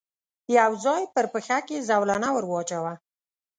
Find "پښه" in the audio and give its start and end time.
1.33-1.57